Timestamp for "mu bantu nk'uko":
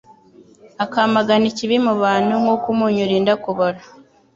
1.85-2.65